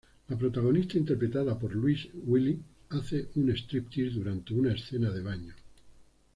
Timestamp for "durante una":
4.15-4.73